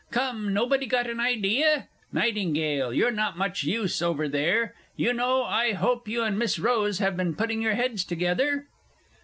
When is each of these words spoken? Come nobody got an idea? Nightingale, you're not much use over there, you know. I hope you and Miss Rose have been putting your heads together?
Come 0.09 0.51
nobody 0.51 0.87
got 0.87 1.07
an 1.07 1.19
idea? 1.19 1.87
Nightingale, 2.11 2.91
you're 2.91 3.11
not 3.11 3.37
much 3.37 3.63
use 3.63 4.01
over 4.01 4.27
there, 4.27 4.73
you 4.95 5.13
know. 5.13 5.43
I 5.43 5.73
hope 5.73 6.07
you 6.07 6.23
and 6.23 6.39
Miss 6.39 6.57
Rose 6.57 6.97
have 6.97 7.15
been 7.15 7.35
putting 7.35 7.61
your 7.61 7.75
heads 7.75 8.03
together? 8.03 8.65